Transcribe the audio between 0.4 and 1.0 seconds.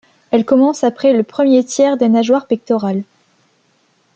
commence